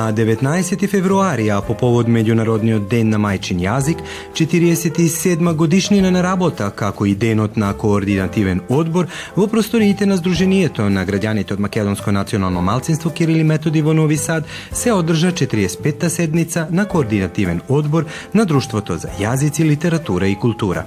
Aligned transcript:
На 0.00 0.12
19 0.12 0.88
февруари, 0.88 1.48
а 1.48 1.60
по 1.60 1.74
повод 1.74 2.08
Меѓународниот 2.08 2.86
ден 2.88 3.10
на 3.12 3.18
мајчин 3.20 3.58
јазик, 3.60 3.98
47 4.32 5.52
годишнина 5.54 6.10
на 6.10 6.22
работа, 6.24 6.70
како 6.76 7.04
и 7.06 7.12
денот 7.14 7.58
на 7.60 7.74
координативен 7.76 8.62
одбор 8.70 9.10
во 9.36 9.44
просториите 9.46 10.06
на 10.08 10.16
Сдруженијето 10.16 10.86
на 10.88 11.04
граѓаните 11.04 11.52
од 11.52 11.60
Македонско 11.60 12.12
национално 12.16 12.62
малцинство 12.62 13.10
Кирили 13.10 13.44
Методи 13.44 13.82
во 13.82 13.92
Нови 13.92 14.16
Сад 14.16 14.48
се 14.72 14.92
одржа 14.92 15.32
45-та 15.32 16.08
седница 16.08 16.66
на 16.70 16.86
координативен 16.88 17.60
одбор 17.68 18.06
на 18.34 18.46
Друштвото 18.46 18.96
за 18.96 19.12
јазици, 19.20 19.68
литература 19.68 20.28
и 20.28 20.34
култура. 20.34 20.86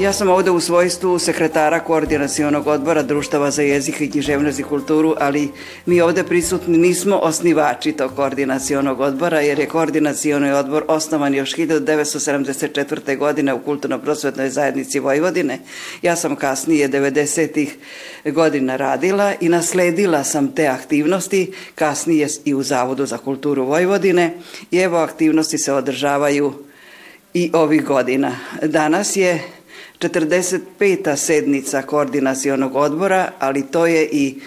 Ja 0.00 0.12
sam 0.12 0.28
ovde 0.28 0.50
u 0.50 0.60
svojstvu 0.60 1.18
sekretara 1.18 1.80
koordinacionog 1.80 2.66
odbora 2.66 3.02
Društava 3.02 3.50
za 3.50 3.62
jezik 3.62 4.00
i 4.00 4.10
književnost 4.10 4.58
i 4.58 4.62
kulturu, 4.62 5.14
ali 5.18 5.50
mi 5.86 6.00
ovde 6.00 6.24
prisutni 6.24 6.78
nismo 6.78 7.16
osnivači 7.16 7.92
tog 7.92 8.14
koordinacionog 8.16 9.00
odbora, 9.00 9.40
jer 9.40 9.58
je 9.58 9.66
koordinacioni 9.66 10.52
odbor 10.52 10.84
osnovan 10.88 11.34
još 11.34 11.56
1974. 11.56 13.18
godine 13.18 13.54
u 13.54 13.58
Kulturno-prosvetnoj 13.58 14.50
zajednici 14.50 14.98
Vojvodine. 14.98 15.58
Ja 16.02 16.16
sam 16.16 16.36
kasnije 16.36 16.88
90. 16.88 17.68
godina 18.24 18.76
radila 18.76 19.32
i 19.40 19.48
nasledila 19.48 20.24
sam 20.24 20.54
te 20.54 20.66
aktivnosti, 20.66 21.52
kasnije 21.74 22.28
i 22.44 22.54
u 22.54 22.62
Zavodu 22.62 23.06
za 23.06 23.18
kulturu 23.18 23.64
Vojvodine 23.64 24.34
i 24.70 24.78
evo 24.78 24.96
aktivnosti 24.96 25.58
se 25.58 25.72
održavaju 25.72 26.52
i 27.34 27.50
ovih 27.54 27.84
godina. 27.84 28.36
Danas 28.62 29.16
je 29.16 29.42
45. 30.08 31.16
sednica 31.16 31.82
koordinacionog 31.82 32.76
odbora, 32.76 33.32
ali 33.38 33.66
to 33.66 33.86
je 33.86 34.08
i 34.12 34.40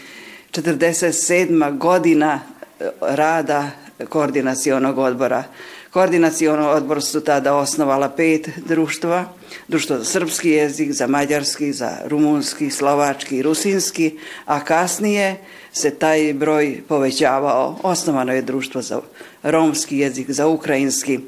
47. 0.51 1.77
godina 1.77 2.39
e, 2.79 2.89
rada 3.01 3.71
koordinacionog 4.09 4.97
odbora. 4.97 5.43
Koordinaciono 5.91 6.69
odbor 6.69 7.03
su 7.03 7.21
tada 7.21 7.55
osnovala 7.55 8.09
pet 8.09 8.49
društva, 8.65 9.25
društvo 9.67 9.97
za 9.97 10.05
srpski 10.05 10.49
jezik, 10.49 10.91
za 10.91 11.07
mađarski, 11.07 11.73
za 11.73 11.97
rumunski, 12.05 12.69
slovački 12.69 13.37
i 13.37 13.41
rusinski, 13.41 14.17
a 14.45 14.63
kasnije 14.63 15.37
se 15.73 15.95
taj 15.95 16.33
broj 16.33 16.81
povećavao. 16.87 17.79
Osnovano 17.83 18.33
je 18.33 18.41
društvo 18.41 18.81
za 18.81 19.01
romski 19.43 19.97
jezik, 19.97 20.31
za 20.31 20.47
ukrajinski, 20.47 21.19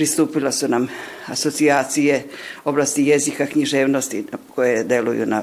pristupila 0.00 0.52
su 0.52 0.68
nam 0.68 0.88
asocijacije 1.26 2.24
oblasti 2.64 3.06
jezika 3.06 3.46
književnosti 3.46 4.24
koje 4.54 4.84
deluju 4.84 5.26
na 5.26 5.42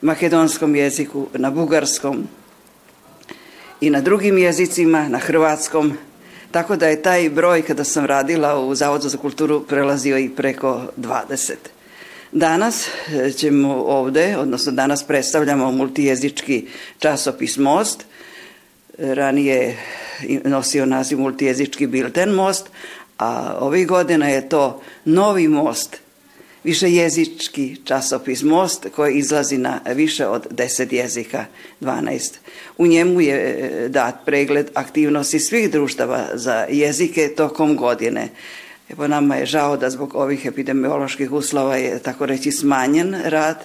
makedonskom 0.00 0.76
jeziku, 0.76 1.26
na 1.34 1.50
bugarskom 1.50 2.28
i 3.80 3.90
na 3.90 4.00
drugim 4.00 4.38
jezicima, 4.38 5.08
na 5.08 5.18
hrvatskom, 5.18 5.92
tako 6.50 6.76
da 6.76 6.88
je 6.88 7.02
taj 7.02 7.30
broj 7.30 7.62
kada 7.62 7.84
sam 7.84 8.06
radila 8.06 8.60
u 8.60 8.74
Zavodu 8.74 9.08
za 9.08 9.18
kulturu 9.18 9.64
prelazio 9.68 10.18
i 10.18 10.28
preko 10.28 10.82
20. 10.96 11.54
Danas 12.32 12.88
e, 12.88 13.32
ćemo 13.32 13.74
ovde, 13.74 14.36
odnosno 14.38 14.72
danas 14.72 15.04
predstavljamo 15.04 15.72
multijezički 15.72 16.66
časopis 16.98 17.56
Most, 17.56 18.04
ranije 18.98 19.76
nosio 20.44 20.86
naziv 20.86 21.18
multijezički 21.18 21.86
bilten 21.86 22.30
Most, 22.30 22.66
a 23.20 23.56
ovih 23.60 23.86
godina 23.86 24.28
je 24.28 24.48
to 24.48 24.82
Novi 25.04 25.48
most, 25.48 25.96
višejezički 26.64 27.76
časopis 27.84 28.42
Most 28.42 28.86
koji 28.96 29.14
izlazi 29.14 29.58
na 29.58 29.80
više 29.94 30.26
od 30.26 30.46
10 30.50 30.92
jezika, 30.92 31.44
12. 31.80 32.34
U 32.78 32.86
njemu 32.86 33.20
je 33.20 33.36
e, 33.36 33.88
dat 33.88 34.14
pregled 34.24 34.70
aktivnosti 34.74 35.40
svih 35.40 35.70
društava 35.70 36.26
za 36.34 36.66
jezike 36.70 37.34
tokom 37.36 37.76
godine. 37.76 38.28
Evo 38.88 39.08
nama 39.08 39.36
je 39.36 39.46
žao 39.46 39.76
da 39.76 39.90
zbog 39.90 40.14
ovih 40.14 40.46
epidemioloških 40.46 41.32
uslova 41.32 41.76
je 41.76 41.98
tako 41.98 42.26
reći 42.26 42.52
smanjen 42.52 43.16
rad 43.24 43.64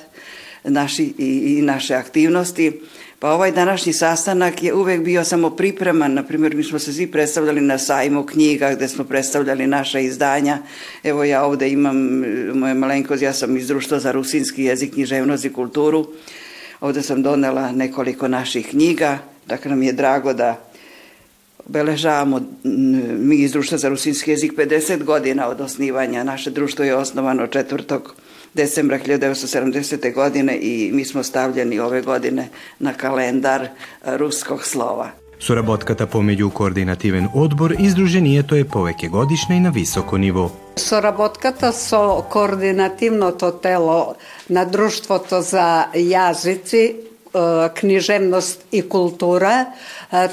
naši 0.66 1.14
i, 1.18 1.58
i 1.58 1.62
naše 1.62 1.96
aktivnosti. 1.96 2.82
Pa 3.20 3.32
ovaj 3.32 3.52
današnji 3.52 3.94
sastanak 3.94 4.64
je 4.64 4.74
uvek 4.74 5.02
bio 5.02 5.24
samo 5.24 5.50
pripreman, 5.50 6.14
na 6.14 6.24
primjer 6.24 6.56
mi 6.56 6.64
smo 6.64 6.80
se 6.80 6.94
svi 6.94 7.08
predstavljali 7.08 7.62
na 7.62 7.78
sajmu 7.78 8.24
knjiga 8.24 8.74
gde 8.74 8.88
smo 8.88 9.04
predstavljali 9.04 9.68
naša 9.68 10.00
izdanja. 10.00 10.58
Evo 11.04 11.24
ja 11.24 11.46
ovde 11.46 11.70
imam 11.70 11.98
moje 12.54 12.74
malenkost, 12.74 13.22
ja 13.22 13.34
sam 13.34 13.58
iz 13.58 13.68
društva 13.68 14.00
za 14.00 14.12
rusinski 14.12 14.64
jezik, 14.64 14.94
književnost 14.94 15.46
i 15.46 15.54
kulturu. 15.54 16.08
Ovde 16.82 17.02
sam 17.02 17.24
donela 17.24 17.72
nekoliko 17.72 18.28
naših 18.28 18.68
knjiga, 18.68 19.18
dakle 19.48 19.70
nam 19.70 19.84
je 19.84 19.94
drago 19.94 20.34
da 20.34 20.66
obeležavamo 21.70 22.42
mi 23.20 23.36
iz 23.36 23.52
društva 23.52 23.78
za 23.78 23.90
rusinski 23.90 24.32
jezik 24.32 24.54
50 24.54 25.04
godina 25.04 25.48
od 25.48 25.62
osnivanja. 25.62 26.24
Naše 26.24 26.52
društvo 26.52 26.86
je 26.86 26.96
osnovano 26.96 27.48
4 27.48 28.00
decembra 28.56 29.00
1970. 29.00 30.14
godine 30.14 30.58
i 30.62 30.92
mi 30.94 31.06
smo 31.06 31.24
stavljeni 31.24 31.80
ove 31.80 32.02
godine 32.02 32.50
na 32.80 32.94
kalendar 32.94 33.68
ruskog 34.06 34.64
slova. 34.64 35.10
Соработката 35.40 36.08
помеѓу 36.08 36.50
координативен 36.54 37.28
одбор 37.36 37.74
и 37.76 37.90
Сдруженијето 37.92 38.56
е 38.56 38.64
повеќе 38.64 39.10
годишна 39.12 39.56
и 39.56 39.60
на 39.60 39.70
високо 39.70 40.18
ниво. 40.18 40.50
Соработката 40.76 41.74
со 41.74 42.24
координативното 42.32 43.52
тело 43.52 44.16
на 44.50 44.66
Друштвото 44.66 45.42
за 45.42 45.92
јазици, 45.94 46.96
книжевност 47.76 48.66
и 48.72 48.82
култура 48.90 49.66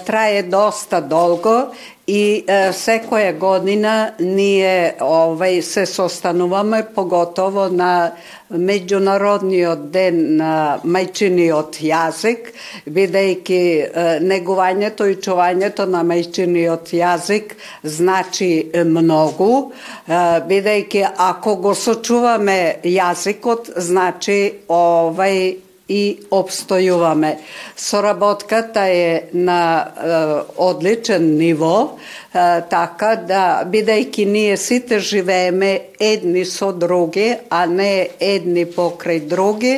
трае 0.06 0.42
доста 0.42 1.00
долго 1.00 1.72
и 2.06 2.44
секоја 2.74 3.32
година 3.38 4.12
ние 4.18 4.96
овај 5.00 5.60
се 5.62 5.86
состануваме 5.86 6.82
поготово 6.94 7.68
на 7.70 8.12
меѓународниот 8.50 9.86
ден 9.94 10.36
на 10.36 10.80
мајчиниот 10.84 11.78
јазик, 11.78 12.50
бидејќи 12.86 14.20
негувањето 14.20 15.06
и 15.06 15.16
чувањето 15.22 15.86
на 15.86 16.02
мајчиниот 16.02 16.90
јазик 16.98 17.54
значи 17.82 18.72
многу, 18.74 19.72
бидејќи 20.08 21.06
ако 21.16 21.56
го 21.56 21.74
сочуваме 21.74 22.82
јазикот, 22.82 23.72
значи 23.76 24.40
овај 24.68 25.71
и 25.88 26.18
обстојуваме. 26.30 27.36
Соработката 27.76 28.80
е 28.80 29.28
на 29.32 29.60
е, 29.80 30.14
одличен 30.56 31.36
ниво, 31.36 31.98
е, 32.34 32.62
така 32.70 33.16
да, 33.16 33.64
бидејќи 33.66 34.24
ние 34.26 34.56
сите 34.56 34.98
живееме 34.98 35.80
едни 36.00 36.44
со 36.44 36.72
други, 36.72 37.34
а 37.50 37.66
не 37.66 38.08
едни 38.20 38.64
покрај 38.66 39.26
други, 39.26 39.74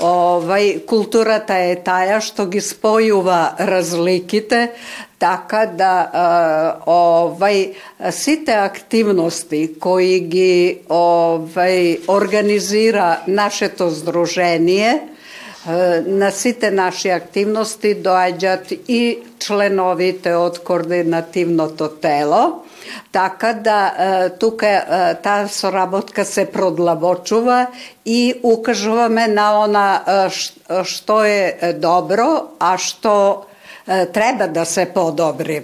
овај, 0.00 0.84
културата 0.88 1.60
е 1.70 1.76
таја 1.84 2.20
што 2.24 2.46
ги 2.46 2.60
спојува 2.60 3.54
разликите, 3.58 4.72
така 5.22 5.66
да 5.78 5.94
овај 6.88 7.60
сите 8.10 8.56
активности 8.58 9.68
кои 9.78 10.18
ги 10.26 10.82
овај 10.88 12.08
организира 12.10 13.22
нашето 13.26 13.90
здружение 13.90 15.12
на 16.05 16.31
сите 16.31 16.71
наши 16.71 17.09
активности 17.09 17.95
доаѓаат 17.95 18.71
и 18.87 19.19
членовите 19.39 20.35
од 20.35 20.59
координативното 20.63 21.89
тело, 22.01 22.63
така 23.11 23.53
да 23.53 24.29
тука 24.39 25.17
таа 25.23 25.47
соработка 25.51 26.25
се 26.25 26.45
продлабочува 26.45 27.67
и 28.05 28.39
укажуваме 28.43 29.27
на 29.27 29.47
она 29.63 29.87
што 30.83 31.23
е 31.23 31.73
добро, 31.75 32.55
а 32.59 32.77
што 33.87 34.05
треба 34.13 34.47
да 34.47 34.65
се 34.65 34.85
подобри. 34.85 35.61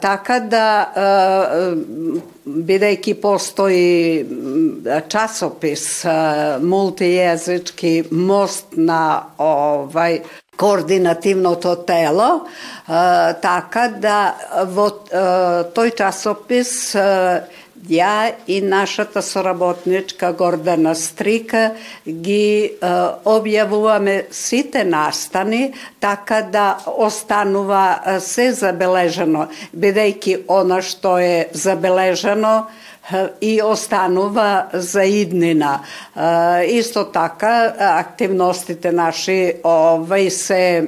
Така 0.00 0.40
да 0.40 0.66
бидејќи 2.46 3.14
постои 3.20 4.26
часопис 5.10 6.04
мултијезички 6.62 8.06
мост 8.10 8.76
на 8.76 9.34
овај 9.38 10.22
координативното 10.58 11.76
тело, 11.86 12.46
така 12.86 13.88
да 13.98 14.34
во 14.66 14.88
тој 15.74 15.94
часопис 15.98 16.94
ја 17.89 18.31
и 18.47 18.61
нашата 18.61 19.21
соработничка 19.21 20.33
Гордана 20.33 20.95
Стрика 20.95 21.71
ги 22.07 22.63
е, 22.63 22.71
објавуваме 23.25 24.25
сите 24.31 24.83
настани 24.83 25.73
така 25.99 26.41
да 26.41 26.77
останува 26.87 28.19
се 28.19 28.51
забележено. 28.51 29.47
бидејќи 29.75 30.43
она 30.47 30.81
што 30.81 31.17
е 31.17 31.49
забележено 31.53 32.65
и 33.41 33.61
останува 33.61 34.65
за 34.73 35.03
иднина. 35.03 35.79
Исто 36.67 37.03
така, 37.11 37.73
активностите 37.99 38.91
наши 38.91 39.59
овај 39.63 40.29
се 40.29 40.87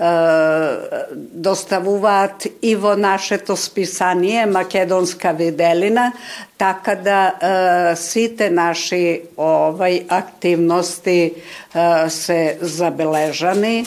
Э, 0.00 1.04
доставуваат 1.12 2.46
и 2.62 2.74
во 2.76 2.96
нашето 2.96 3.56
списание 3.56 4.46
Македонска 4.46 5.32
виделина, 5.32 6.12
така 6.58 6.94
да 6.94 7.34
э, 7.36 7.96
сите 7.96 8.48
наши 8.50 9.28
овај 9.36 10.06
активности 10.08 11.34
э, 11.74 12.08
се 12.08 12.58
забележани 12.60 13.84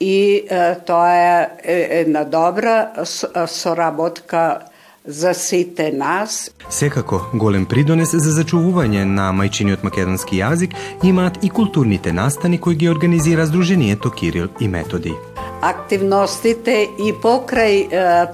и 0.00 0.46
тоа 0.86 1.50
е 1.64 2.00
една 2.00 2.24
добра 2.24 2.92
соработка 3.46 4.60
за 5.06 5.34
сите 5.34 5.92
нас. 5.92 6.50
Секако, 6.70 7.20
голем 7.34 7.66
придонес 7.66 8.14
за 8.14 8.30
зачувување 8.38 9.02
на 9.02 9.32
мајчиниот 9.34 9.82
македонски 9.82 10.38
јазик 10.38 10.78
имаат 11.02 11.42
и 11.42 11.50
културните 11.50 12.12
настани 12.12 12.60
кои 12.60 12.76
ги 12.76 12.88
организира 12.88 13.46
Сдруженијето 13.46 14.14
Кирил 14.14 14.48
и 14.60 14.68
Методи. 14.68 15.14
Активностите 15.64 16.82
и 17.00 17.12
покрај 17.22 17.86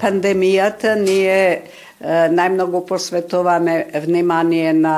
пандемијата 0.03 0.97
ние 0.99 1.63
најмногу 2.03 2.81
посветуваме 2.89 3.77
внимание 4.03 4.73
на 4.75 4.97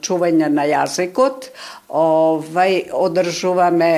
чување 0.00 0.48
на 0.48 0.64
јазикот, 0.70 1.50
овај 1.88 2.78
одржуваме 2.96 3.92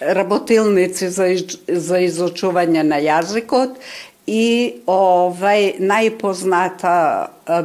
работилници 0.00 1.10
за, 1.12 1.28
за 1.68 2.00
изучување 2.08 2.86
на 2.88 3.00
јазикот 3.04 3.76
и 4.26 4.82
овај 4.86 5.80
најпозната 5.82 6.92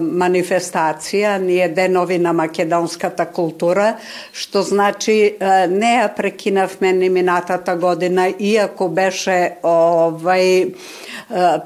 манифестација 0.01 1.37
ни 1.37 1.59
е 1.61 1.67
денови 1.69 2.17
на 2.17 2.33
македонската 2.33 3.27
култура, 3.29 3.95
што 4.33 4.63
значи 4.65 5.37
не 5.69 5.91
ја 5.99 6.07
прекинавме 6.17 6.93
ни 6.93 7.09
минатата 7.09 7.75
година, 7.75 8.27
иако 8.39 8.89
беше 8.89 9.57
овај 9.61 10.73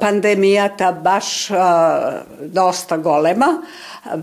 пандемијата 0.01 0.91
баш 0.91 1.51
доста 2.41 2.97
голема, 2.97 3.61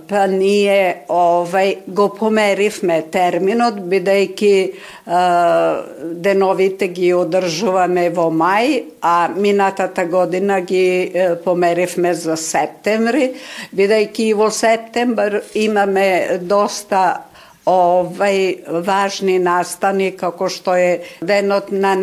па 0.09 0.27
ние 0.27 1.05
овај 1.09 1.87
го 1.87 2.09
померивме 2.13 3.03
терминот 3.13 3.79
бидејќи 3.79 4.73
деновите 6.19 6.89
ги 6.89 7.15
одржуваме 7.15 8.09
во 8.11 8.29
мај, 8.35 8.83
а 9.01 9.29
минатата 9.37 10.05
година 10.05 10.58
ги 10.61 11.13
померивме 11.45 12.15
за 12.15 12.37
септември, 12.37 13.33
бидејќи 13.73 14.35
во 14.35 14.51
септембар 14.51 15.41
имаме 15.55 16.39
доста 16.41 17.29
ovaj 17.69 18.55
važni 18.69 19.39
nastani 19.39 20.11
kako 20.11 20.49
što 20.49 20.77
е 20.77 21.01
денот 21.21 21.71
на 21.71 21.95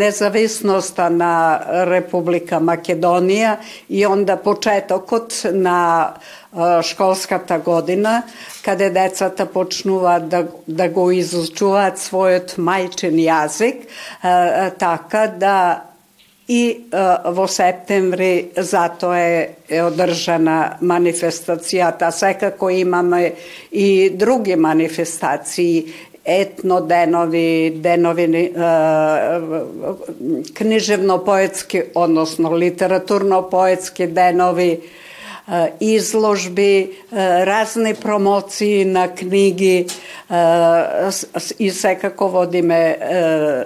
na 1.10 1.62
Republika 1.86 2.60
Makedonija 2.60 3.58
i 3.90 4.06
onda 4.06 4.14
онда 4.16 4.38
почетокот 4.38 5.34
na 5.52 6.14
e, 6.54 6.84
школската 6.84 7.58
godina, 7.60 8.22
каде 8.62 8.90
decata 8.90 9.46
počnuva 9.46 10.20
da, 10.20 10.44
da 10.68 10.88
go 10.88 11.12
изучуваат 11.12 11.98
svojot 11.98 12.58
мајчин 12.58 13.20
jazik, 13.20 13.76
e, 13.76 14.28
e, 14.28 14.70
така 14.78 15.28
da 15.28 15.86
да 16.45 16.45
и 16.51 16.91
во 17.31 17.47
септември 17.47 18.51
затоа 18.59 19.19
е, 19.23 19.35
е 19.71 19.83
одржана 19.87 20.79
манифестацијата. 20.83 22.11
Секако 22.11 22.71
имаме 22.75 23.35
и 23.71 24.11
други 24.11 24.57
манифестации, 24.57 25.93
етно 26.25 26.81
денови, 26.81 27.71
денови 27.77 28.27
книжевно-поетски, 30.59 31.85
односно 31.95 32.59
литературно-поетски 32.59 34.11
денови, 35.49 35.73
изложби, 35.81 36.93
разни 37.13 37.95
промоции 37.95 38.85
на 38.85 39.15
книги 39.15 39.87
и 41.59 41.71
секако 41.71 42.29
водиме 42.29 42.99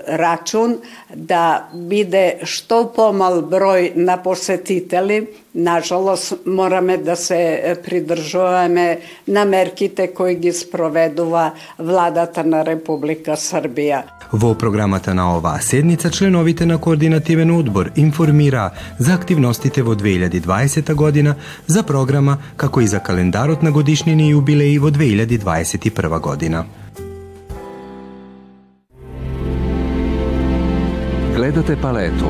рачун 0.08 0.78
да 1.14 1.68
биде 1.74 2.40
што 2.44 2.84
помал 2.88 3.42
број 3.42 3.92
на 3.96 4.16
посетители. 4.16 5.28
Нажалост, 5.55 6.33
мораме 6.45 6.97
да 6.97 7.15
се 7.15 7.77
придржуваме 7.85 8.99
на 9.27 9.45
мерките 9.45 10.13
кои 10.13 10.35
ги 10.35 10.51
спроведува 10.53 11.51
владата 11.79 12.43
на 12.43 12.61
Република 12.65 13.33
Србија. 13.33 14.03
Во 14.33 14.53
програмата 14.53 15.13
на 15.13 15.25
оваа 15.37 15.61
седница 15.61 16.11
членовите 16.11 16.65
на 16.65 16.77
координативен 16.77 17.51
одбор 17.51 17.89
информира 17.95 18.69
за 18.99 19.13
активностите 19.13 19.81
во 19.81 19.95
2020 19.95 20.93
година, 20.93 21.35
за 21.67 21.83
програма 21.83 22.37
како 22.57 22.81
и 22.81 22.87
за 22.87 22.99
календарот 22.99 23.63
на 23.63 23.71
годишнини 23.71 24.29
јубилеи 24.33 24.77
во 24.77 24.93
2021 24.93 26.19
година. 26.19 26.65
Гледате 31.33 31.75
палету. 31.81 32.29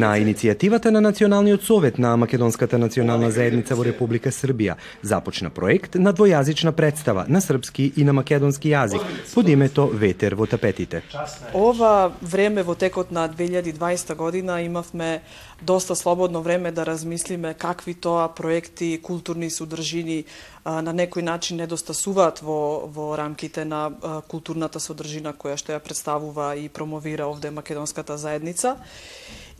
На 0.00 0.14
иницијативата 0.16 0.88
на 0.90 1.00
Националниот 1.00 1.62
совет 1.62 1.98
на 1.98 2.16
Македонската 2.16 2.78
национална 2.78 3.30
заедница 3.30 3.74
во 3.76 3.84
Република 3.84 4.30
Србија 4.32 4.78
започна 5.02 5.50
проект 5.52 5.98
на 6.00 6.14
двојазична 6.16 6.72
представа 6.72 7.26
на 7.28 7.42
српски 7.44 7.90
и 7.96 8.04
на 8.08 8.14
македонски 8.16 8.72
јазик 8.72 9.04
под 9.34 9.48
името 9.48 9.84
Ветер 9.92 10.38
во 10.40 10.46
тапетите. 10.46 11.02
Ова 11.52 12.12
време 12.22 12.62
во 12.62 12.74
текот 12.74 13.10
на 13.12 13.28
2020 13.28 14.14
година 14.14 14.62
имавме 14.62 15.20
доста 15.60 15.96
слободно 15.96 16.40
време 16.42 16.72
да 16.72 16.86
размислиме 16.86 17.52
какви 17.54 17.94
тоа 17.94 18.28
проекти, 18.28 19.00
културни 19.02 19.50
содржини 19.50 20.24
на 20.64 20.96
некој 20.96 21.20
начин 21.20 21.60
недостасуваат 21.60 22.40
во, 22.40 22.88
во 22.88 23.16
рамките 23.20 23.68
на 23.68 23.90
културната 24.32 24.80
содржина 24.80 25.36
која 25.36 25.60
што 25.60 25.76
ја 25.76 25.84
представува 25.84 26.54
и 26.56 26.68
промовира 26.72 27.28
овде 27.28 27.50
Македонската 27.50 28.16
заедница. 28.16 28.78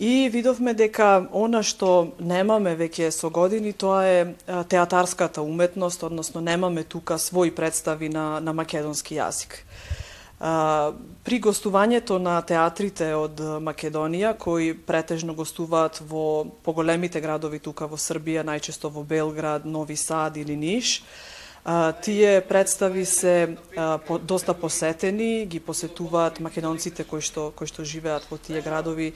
И 0.00 0.30
видовме 0.33 0.73
дека 0.73 1.28
она 1.37 1.61
што 1.61 2.14
немаме 2.16 2.73
веќе 2.73 3.11
со 3.12 3.28
години, 3.28 3.75
тоа 3.76 4.07
е 4.09 4.21
театарската 4.73 5.42
уметност, 5.45 6.02
односно 6.02 6.40
немаме 6.40 6.87
тука 6.88 7.19
своји 7.21 7.52
представи 7.52 8.09
на, 8.09 8.40
на 8.40 8.54
македонски 8.57 9.19
јазик. 9.21 9.61
При 10.40 11.40
гостувањето 11.45 12.16
на 12.16 12.38
театрите 12.40 13.11
од 13.12 13.42
Македонија, 13.61 14.33
кои 14.40 14.73
претежно 14.73 15.35
гостуваат 15.37 16.00
во 16.00 16.47
поголемите 16.64 17.21
градови 17.21 17.61
тука 17.61 17.85
во 17.85 18.00
Србија, 18.00 18.40
најчесто 18.40 18.88
во 18.88 19.04
Белград, 19.04 19.69
Нови 19.69 20.00
Сад 20.00 20.40
или 20.40 20.57
Ниш, 20.57 21.02
тие 22.02 22.40
представи 22.40 23.04
се 23.04 23.56
по, 24.06 24.18
доста 24.18 24.54
посетени, 24.54 25.46
ги 25.46 25.60
посетуваат 25.60 26.40
македонците 26.40 27.04
кои 27.04 27.20
што 27.20 27.52
кои 27.52 27.68
што 27.68 27.84
живеат 27.84 28.24
во 28.30 28.38
тие 28.38 28.64
градови, 28.64 29.12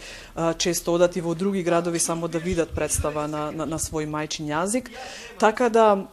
често 0.58 0.94
одат 0.94 1.16
и 1.16 1.24
во 1.24 1.34
други 1.34 1.62
градови 1.62 1.98
само 1.98 2.28
да 2.28 2.38
видат 2.38 2.74
представа 2.76 3.26
на, 3.28 3.50
на, 3.50 3.64
на 3.66 3.78
свој 3.80 4.04
мајчин 4.04 4.48
јазик. 4.52 4.92
Така 5.40 5.68
да 5.68 6.04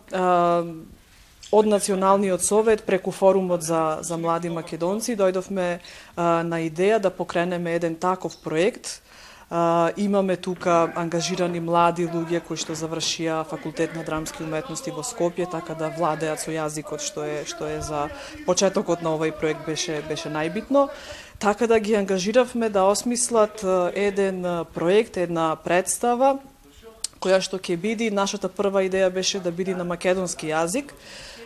од 1.51 1.67
Националниот 1.67 2.43
совет 2.43 2.83
преку 2.87 3.11
форумот 3.11 3.63
за, 3.63 3.99
за 4.01 4.17
млади 4.17 4.49
македонци 4.49 5.17
дојдовме 5.19 5.79
на 6.17 6.57
идеја 6.63 6.99
да 6.99 7.11
покренеме 7.11 7.75
еден 7.75 7.95
таков 7.95 8.37
проект 8.39 9.01
Имаме 9.97 10.37
тука 10.37 10.93
ангажирани 10.95 11.59
млади 11.59 12.05
луѓе 12.07 12.39
кои 12.47 12.55
што 12.55 12.71
завршија 12.71 13.41
факултет 13.49 13.95
на 13.95 14.05
драмски 14.07 14.45
уметности 14.45 14.93
во 14.95 15.03
Скопје, 15.03 15.49
така 15.51 15.75
да 15.75 15.89
владеат 15.91 16.39
со 16.39 16.55
јазикот 16.55 17.03
што 17.03 17.25
е 17.27 17.43
што 17.43 17.67
е 17.67 17.81
за 17.83 18.07
почетокот 18.45 19.03
на 19.03 19.11
овој 19.17 19.35
проект 19.35 19.65
беше 19.67 19.99
беше 20.07 20.31
најбитно. 20.31 20.87
Така 21.39 21.67
да 21.67 21.79
ги 21.79 21.95
ангажиравме 21.99 22.69
да 22.69 22.85
осмислат 22.87 23.65
еден 23.93 24.65
проект, 24.73 25.17
една 25.17 25.57
представа 25.59 26.37
која 27.19 27.41
што 27.43 27.59
ќе 27.59 27.75
биде 27.75 28.07
нашата 28.09 28.47
прва 28.49 28.87
идеја 28.87 29.11
беше 29.11 29.39
да 29.39 29.51
биде 29.51 29.75
на 29.75 29.83
македонски 29.83 30.47
јазик, 30.47 30.95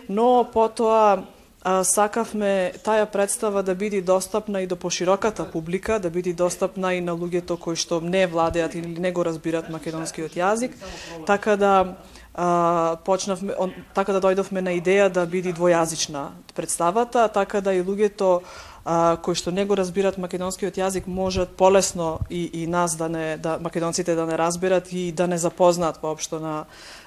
но 0.08 0.46
потоа 0.54 1.26
сакавме 1.66 2.74
таа 2.84 3.06
представа 3.06 3.64
да 3.64 3.76
биде 3.76 4.02
достапна 4.02 4.62
и 4.62 4.68
до 4.68 4.76
пошироката 4.76 5.52
публика, 5.52 6.00
да 6.00 6.10
биде 6.10 6.34
достапна 6.34 6.94
и 6.94 7.02
на 7.02 7.18
луѓето 7.18 7.58
кои 7.58 7.76
што 7.76 8.02
не 8.02 8.28
владеат 8.28 8.76
или 8.76 9.00
не 9.00 9.12
го 9.12 9.26
разбират 9.26 9.70
македонскиот 9.70 10.38
јазик, 10.38 10.78
така 11.26 11.58
да 11.58 11.98
а, 12.36 12.98
почнавме, 13.06 13.54
он, 13.58 13.74
така 13.94 14.14
да 14.14 14.22
дојдовме 14.22 14.62
на 14.62 14.78
идеја 14.78 15.10
да 15.10 15.26
биде 15.26 15.54
двојазична 15.58 16.38
представата, 16.54 17.28
така 17.34 17.62
да 17.62 17.74
и 17.74 17.82
луѓето 17.82 18.46
а, 18.86 19.18
кои 19.18 19.34
што 19.34 19.50
не 19.50 19.66
го 19.66 19.74
разбират 19.74 20.22
македонскиот 20.22 20.78
јазик 20.78 21.08
можат 21.08 21.58
полесно 21.58 22.20
и, 22.30 22.46
и 22.62 22.68
нас 22.68 22.96
да 22.96 23.10
не 23.10 23.38
да 23.38 23.58
македонците 23.58 24.16
да 24.16 24.26
не 24.26 24.38
разберат 24.38 24.94
и 24.94 25.12
да 25.12 25.28
не 25.28 25.38
запознаат 25.38 25.98
воопшто 25.98 26.40
на 26.40 26.66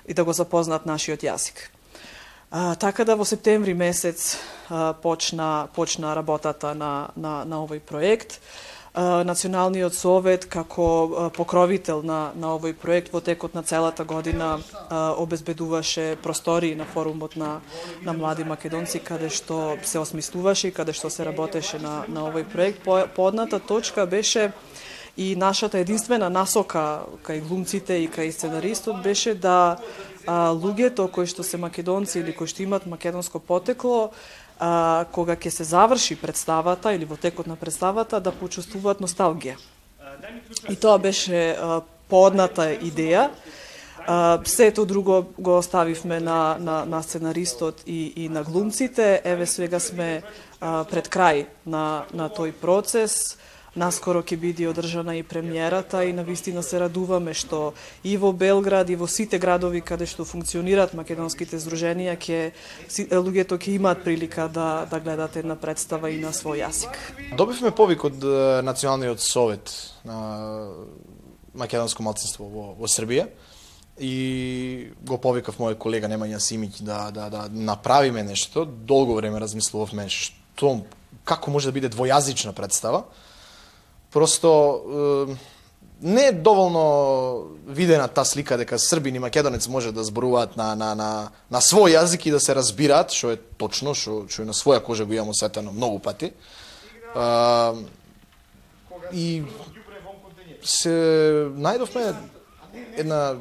и 0.09 0.15
да 0.15 0.25
го 0.25 0.33
запознаат 0.33 0.87
нашиот 0.87 1.23
јазик. 1.23 1.71
А, 2.51 2.75
така 2.75 3.05
да 3.05 3.17
во 3.17 3.25
септември 3.29 3.75
месец 3.75 4.39
а, 4.71 4.93
почна 4.93 5.69
почна 5.75 6.15
работата 6.17 6.75
на 6.75 7.09
на 7.17 7.45
на 7.45 7.61
овој 7.61 7.81
проект. 7.81 8.41
Националниот 8.99 9.95
совет 9.95 10.47
како 10.51 11.31
покровител 11.37 12.01
на, 12.03 12.33
на 12.35 12.57
овој 12.57 12.73
проект 12.73 13.13
во 13.13 13.21
текот 13.21 13.55
на 13.55 13.63
целата 13.63 14.05
година 14.05 14.59
обезбедуваше 14.91 16.17
простори 16.23 16.75
на 16.75 16.85
форумот 16.85 17.37
на, 17.37 17.61
на 18.03 18.13
млади 18.13 18.45
македонци 18.45 18.99
каде 18.99 19.29
што 19.29 19.77
се 19.85 19.99
осмислуваше 19.99 20.69
и 20.69 20.73
каде 20.73 20.93
што 20.93 21.11
се 21.11 21.25
работеше 21.25 21.79
на, 21.79 22.05
на 22.09 22.27
овој 22.33 22.49
проект. 22.49 22.83
По, 22.83 23.07
подната 23.15 23.61
точка 23.61 24.07
беше 24.07 24.53
и 25.19 25.37
нашата 25.37 25.79
единствена 25.79 26.31
насока 26.31 27.03
кај 27.27 27.43
глумците 27.43 27.99
и 27.99 28.09
кај 28.09 28.31
сценаристот 28.31 29.03
беше 29.03 29.35
да 29.35 29.77
а, 30.29 30.53
луѓето 30.53 31.09
кои 31.09 31.27
што 31.27 31.43
се 31.43 31.57
македонци 31.57 32.21
или 32.21 32.35
кои 32.37 32.47
што 32.51 32.63
имат 32.63 32.85
македонско 32.87 33.41
потекло 33.41 34.11
а, 34.61 35.07
кога 35.13 35.37
ќе 35.37 35.49
се 35.49 35.65
заврши 35.65 36.19
представата 36.21 36.93
или 36.93 37.09
во 37.09 37.17
текот 37.17 37.49
на 37.49 37.57
представата 37.57 38.21
да 38.21 38.33
почувствуваат 38.33 39.01
носталгија. 39.01 39.57
И 40.69 40.77
тоа 40.77 40.99
беше 40.99 41.57
а, 41.57 41.81
подната 42.09 42.75
идеја. 42.77 43.31
А, 44.05 44.41
сето 44.45 44.85
друго 44.85 45.33
го 45.39 45.59
оставивме 45.59 46.21
на, 46.21 46.57
на, 46.61 46.85
на 46.85 47.03
сценаристот 47.03 47.83
и, 47.87 48.13
и 48.17 48.29
на 48.29 48.43
глумците. 48.43 49.23
Еве 49.25 49.47
сега 49.47 49.81
сме 49.81 50.23
а, 50.61 50.85
пред 50.85 51.09
крај 51.09 51.47
на, 51.65 52.05
на 52.13 52.29
тој 52.29 52.53
процес. 52.53 53.39
Наскоро 53.79 54.23
ќе 54.27 54.37
биде 54.41 54.67
одржана 54.69 55.15
и 55.17 55.23
премиерата 55.23 56.03
и 56.05 56.13
навистина 56.13 56.63
се 56.67 56.81
радуваме 56.83 57.35
што 57.35 57.73
и 58.03 58.17
во 58.19 58.33
Белград 58.33 58.91
и 58.91 58.97
во 58.99 59.07
сите 59.07 59.39
градови 59.39 59.81
каде 59.81 60.07
што 60.11 60.27
функционираат 60.27 60.97
македонските 60.99 61.61
здруженија 61.63 62.17
ќе 62.19 62.41
луѓето 63.15 63.59
ќе 63.59 63.77
имаат 63.79 64.03
прилика 64.05 64.49
да 64.49 64.87
да 64.91 65.01
гледат 65.01 65.37
една 65.37 65.57
представа 65.57 66.11
и 66.11 66.19
на 66.21 66.33
свој 66.35 66.65
јазик. 66.67 66.99
Добивме 67.37 67.71
повик 67.71 68.05
од 68.11 68.19
Националниот 68.67 69.23
совет 69.23 69.71
на 70.05 70.19
македонско 71.55 72.03
малцинство 72.03 72.49
во, 72.51 72.73
во 72.79 72.91
Србија 72.91 73.29
и 73.99 74.91
го 75.03 75.19
повикав 75.19 75.59
мојот 75.59 75.79
колега 75.79 76.11
Немања 76.11 76.39
Симиќ 76.43 76.83
да, 76.83 77.11
да, 77.15 77.29
да 77.31 77.47
направиме 77.51 78.23
нешто. 78.23 78.65
Долго 78.65 79.15
време 79.19 79.41
размислувавме 79.43 80.09
што, 80.11 80.81
како 81.25 81.51
може 81.51 81.71
да 81.71 81.79
биде 81.79 81.91
двојазична 81.95 82.55
представа 82.55 83.07
Просто 84.13 85.37
не 86.03 86.27
е 86.27 86.33
доволно 86.33 87.45
видена 87.67 88.09
та 88.09 88.25
слика 88.25 88.57
дека 88.57 88.79
србин 88.79 89.15
и 89.15 89.19
македонец 89.19 89.69
може 89.69 89.93
да 89.93 90.05
зборуваат 90.05 90.57
на, 90.57 90.75
на, 90.77 90.95
на, 90.95 91.31
на 91.51 91.61
свој 91.61 91.99
јазик 91.99 92.27
и 92.27 92.31
да 92.31 92.41
се 92.41 92.55
разбираат, 92.55 93.11
што 93.11 93.35
е 93.35 93.41
точно, 93.59 93.95
што, 93.99 94.25
што 94.31 94.47
на 94.47 94.55
своја 94.55 94.79
кожа 94.85 95.05
го 95.05 95.13
имам 95.13 95.35
сетано 95.35 95.73
многу 95.73 95.99
пати. 95.99 96.33
А, 97.15 97.75
и 99.13 99.43
се 100.63 101.51
најдовме 101.59 102.15
една 102.97 103.35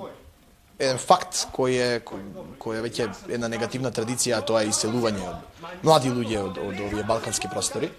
еден 0.80 0.98
факт 1.02 1.48
кој 1.54 1.78
е 1.78 2.02
кој, 2.06 2.26
кој 2.62 2.80
е 2.80 2.86
веќе 2.86 3.08
една 3.34 3.50
негативна 3.50 3.92
традиција, 3.94 4.42
а 4.42 4.46
тоа 4.46 4.64
е 4.64 4.72
иселување 4.74 5.30
од 5.30 5.86
млади 5.86 6.10
луѓе 6.10 6.42
од, 6.42 6.58
од 6.58 6.82
овие 6.90 7.06
балкански 7.06 7.50
простори. 7.54 7.92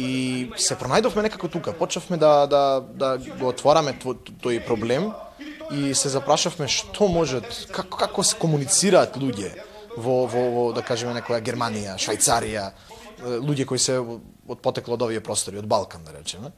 И 0.00 0.48
се 0.56 0.76
пронајдовме 0.80 1.26
некако 1.26 1.48
тука. 1.52 1.74
Почевме 1.76 2.16
да, 2.16 2.46
да, 2.46 2.80
да 2.80 3.16
го 3.18 3.50
отвораме 3.52 3.92
тој 3.98 4.62
проблем 4.66 5.10
и 5.72 5.92
се 5.94 6.08
запрашавме 6.12 6.68
што 6.68 7.08
можат, 7.08 7.46
како, 7.72 7.98
како 8.00 8.24
се 8.24 8.38
комуницираат 8.40 9.16
луѓе 9.20 9.52
во, 9.96 10.24
во, 10.26 10.42
во 10.56 10.64
да 10.72 10.84
кажеме 10.84 11.14
некоја 11.18 11.42
Германија, 11.44 11.98
Швајцарија, 12.00 12.66
луѓе 13.44 13.66
кои 13.68 13.80
се 13.80 13.98
од 14.00 14.60
потекло 14.64 14.96
од 14.96 15.06
овие 15.08 15.22
простори, 15.24 15.60
од 15.60 15.68
Балкан 15.68 16.04
да 16.04 16.16
речеме. 16.16 16.52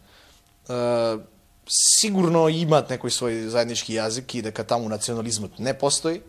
Сигурно 1.65 2.47
имаат 2.53 2.91
некој 2.93 3.13
свој 3.13 3.47
заеднички 3.53 3.97
јазик 3.97 4.37
и 4.39 4.43
дека 4.45 4.65
таму 4.65 4.89
национализмот 4.93 5.59
не 5.59 5.75
постои. 5.75 6.21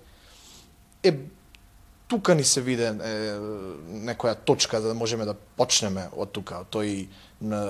Е 1.03 1.11
тука 2.07 2.35
ни 2.35 2.43
се 2.43 2.61
виде 2.61 2.87
е, 2.87 2.93
некоја 3.89 4.35
точка 4.45 4.81
да 4.81 4.93
можеме 4.93 5.25
да 5.25 5.33
почнеме 5.33 6.07
од 6.13 6.31
тука, 6.31 6.61
тој 6.71 7.07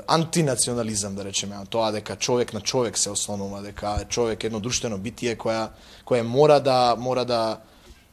антинационализам, 0.07 1.15
да 1.15 1.25
речеме, 1.25 1.55
тоа 1.69 1.91
дека 1.91 2.15
човек 2.15 2.53
на 2.53 2.61
човек 2.61 2.97
се 2.97 3.09
ослонува, 3.09 3.61
дека 3.61 4.05
човек 4.09 4.43
е 4.43 4.47
едно 4.47 4.59
друштвено 4.59 4.97
битие 4.97 5.35
која 5.35 5.69
која 6.05 6.21
мора 6.21 6.59
да 6.59 6.95
мора 6.99 7.25
да 7.25 7.59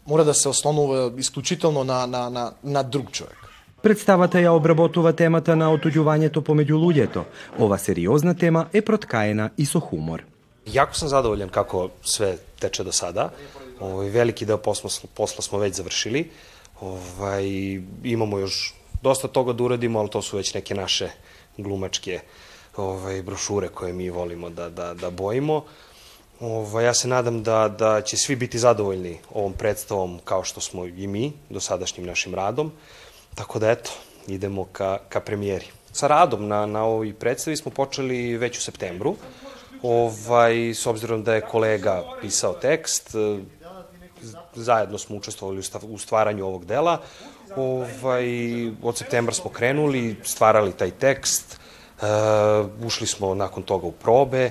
мора 0.07 0.25
да 0.25 0.35
се 0.35 0.49
ослонува 0.49 1.13
исклучително 1.19 1.85
на 1.85 2.07
на 2.07 2.31
на 2.31 2.53
на 2.65 2.83
друг 2.83 3.11
човек. 3.11 3.39
Представата 3.83 4.39
ја 4.39 4.55
обработува 4.55 5.13
темата 5.13 5.57
на 5.57 5.73
отуѓувањето 5.75 6.39
помеѓу 6.39 6.79
луѓето. 6.79 7.25
Ова 7.59 7.79
сериозна 7.79 8.35
тема 8.35 8.69
е 8.73 8.81
проткаена 8.83 9.51
и 9.59 9.67
со 9.67 9.81
хумор. 9.81 10.23
Јако 10.71 10.95
сум 10.95 11.09
задоволен 11.11 11.49
како 11.49 11.91
све 12.07 12.39
тече 12.61 12.85
до 12.85 12.93
сада. 12.93 13.31
Ovaj, 13.83 14.09
veliki 14.09 14.47
deo 14.47 14.59
posla, 14.59 14.91
posla 15.15 15.43
smo 15.43 15.59
već 15.59 15.75
završili. 15.75 16.31
Ovaj, 16.81 17.45
imamo 18.05 18.39
još 18.39 18.75
dosta 19.03 19.29
toga 19.29 19.53
da 19.53 19.65
uradimo, 19.65 19.99
ali 19.99 20.11
to 20.11 20.23
su 20.23 20.37
već 20.37 20.55
neke 20.55 20.75
naše 20.75 21.11
glumačke 21.57 22.21
ovaj, 22.77 23.23
brošure 23.23 23.69
koje 23.69 23.93
mi 23.93 24.11
volimo 24.11 24.51
da, 24.51 24.71
da, 24.71 24.95
da 24.95 25.11
bojimo. 25.11 25.65
Ovaj, 26.41 26.85
ja 26.85 26.95
se 26.95 27.09
nadam 27.09 27.43
da, 27.43 27.69
da 27.69 28.01
će 28.01 28.17
svi 28.17 28.37
biti 28.37 28.59
zadovoljni 28.59 29.19
ovom 29.35 29.53
predstavom 29.53 30.21
kao 30.25 30.45
što 30.45 30.61
smo 30.61 30.87
i 30.87 31.07
mi 31.07 31.33
dosadašnjim 31.51 32.07
našim 32.07 32.35
radom. 32.35 32.73
Tako 33.35 33.59
da 33.59 33.71
eto, 33.71 33.91
idemo 34.27 34.65
ka, 34.65 34.99
ka 35.09 35.21
premijeri. 35.21 35.67
Sa 35.93 36.07
radom 36.07 36.49
na, 36.49 36.67
na 36.67 36.85
ovoj 36.85 37.15
predstavi 37.15 37.57
smo 37.57 37.71
počeli 37.71 38.37
već 38.37 38.59
u 38.59 38.63
septembru. 38.63 39.17
Ovaj, 39.83 40.71
s 40.71 40.87
obzirom 40.87 41.25
da 41.25 41.35
je 41.35 41.41
kolega 41.41 42.03
pisao 42.21 42.53
tekst, 42.53 43.11
zajedno 44.55 44.99
smo 44.99 45.17
učestvovali 45.17 45.63
u 45.83 45.99
stvaranju 45.99 46.47
ovog 46.47 46.65
dela. 46.65 46.99
Ovaj, 47.57 48.27
od 48.83 48.97
septembra 48.97 49.35
smo 49.35 49.51
krenuli, 49.51 50.17
stvarali 50.23 50.73
taj 50.73 50.91
tekst, 50.91 51.59
uh, 52.03 52.07
ušli 52.87 53.07
smo 53.07 53.35
nakon 53.35 53.63
toga 53.63 53.87
u 53.87 53.93
probe 53.93 54.51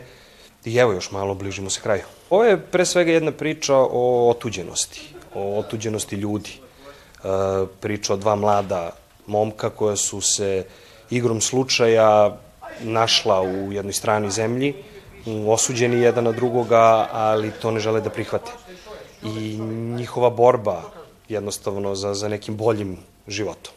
i 0.66 0.78
evo 0.78 0.92
još 0.92 1.12
malo 1.12 1.34
bližimo 1.34 1.70
se 1.70 1.82
kraju. 1.82 2.04
Ovo 2.30 2.44
je 2.44 2.62
pre 2.62 2.86
svega 2.86 3.12
jedna 3.12 3.32
priča 3.32 3.76
o 3.76 4.30
otuđenosti, 4.30 5.14
o 5.36 5.60
otuđenosti 5.60 6.16
ljudi. 6.16 6.60
Uh, 7.24 7.70
priča 7.80 8.14
o 8.14 8.18
dva 8.18 8.36
mlada 8.36 8.92
momka 9.28 9.70
koja 9.70 9.96
su 9.96 10.22
se 10.22 10.66
igrom 11.10 11.42
slučaja 11.42 12.38
našla 12.82 13.42
u 13.42 13.72
jednoj 13.72 13.94
strani 13.94 14.32
zemlji, 14.32 14.76
osuđeni 15.48 16.02
jedan 16.02 16.24
na 16.24 16.32
drugoga, 16.32 17.08
ali 17.12 17.52
to 17.52 17.72
ne 17.72 17.80
žele 17.80 18.02
da 18.02 18.10
prihvate 18.10 18.52
i 19.24 19.58
njihova 19.98 20.30
borba 20.30 20.82
jednostavno 21.30 21.96
za, 21.96 22.14
za 22.14 22.28
nekim 22.28 22.58
boljim 22.58 22.98
životom. 23.28 23.74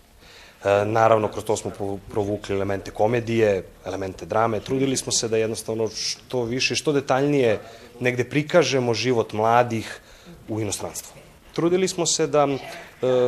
E, 0.64 0.84
naravno, 0.84 1.28
kroz 1.28 1.44
to 1.44 1.56
smo 1.56 1.98
provukli 2.10 2.54
elemente 2.54 2.90
komedije, 2.90 3.64
elemente 3.84 4.26
drame. 4.26 4.60
Trudili 4.60 4.96
smo 4.96 5.12
se 5.12 5.28
da 5.28 5.36
jednostavno 5.36 5.88
što 5.88 6.42
više, 6.42 6.74
što 6.74 6.92
detaljnije 6.92 7.60
negde 8.00 8.24
prikažemo 8.24 8.94
život 8.94 9.32
mladih 9.32 10.00
u 10.48 10.60
inostranstvu. 10.60 11.12
Trudili 11.52 11.88
smo 11.88 12.06
se 12.06 12.26
da, 12.26 12.48
e, 12.48 12.58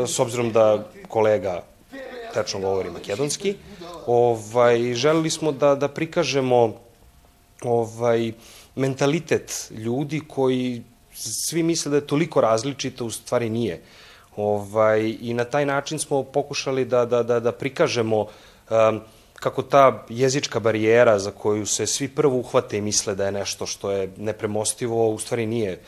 s 0.07 0.19
obzirom 0.19 0.53
da 0.53 0.89
kolega 1.09 1.63
tečno 2.35 2.61
govori 2.61 2.91
makedonski, 2.91 3.55
ovaj, 4.07 4.95
želeli 4.95 5.31
smo 5.31 5.53
da, 5.53 5.75
da 5.75 5.89
prikažemo 5.89 6.75
ovaj, 7.63 8.33
mentalitet 8.77 9.71
ljudi 9.71 10.21
koji 10.29 10.83
svi 11.17 11.63
misle 11.63 11.91
da 11.91 11.97
je 11.97 12.07
toliko 12.07 12.41
različito, 12.41 13.05
u 13.05 13.11
stvari 13.11 13.49
nije. 13.51 13.83
Ovaj, 14.37 15.17
I 15.21 15.35
na 15.35 15.45
taj 15.45 15.67
način 15.67 15.99
smo 15.99 16.23
pokušali 16.23 16.85
da, 16.85 17.05
da, 17.05 17.23
da, 17.23 17.41
da 17.41 17.53
prikažemo 17.53 18.21
um, 18.21 19.01
kako 19.41 19.63
ta 19.63 20.05
jezička 20.09 20.61
barijera 20.61 21.19
za 21.19 21.31
koju 21.31 21.67
se 21.67 21.87
svi 21.87 22.09
prvo 22.09 22.39
uhvate 22.39 22.79
i 22.79 22.81
misle 22.81 23.15
da 23.15 23.27
je 23.27 23.33
nešto 23.33 23.67
što 23.67 23.91
je 23.91 24.11
nepremostivo, 24.17 25.09
u 25.09 25.19
stvari 25.19 25.47
nije. 25.47 25.73
E, 25.73 25.81